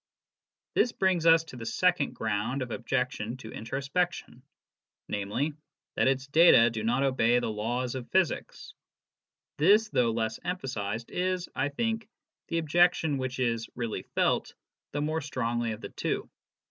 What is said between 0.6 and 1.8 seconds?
This brings us to the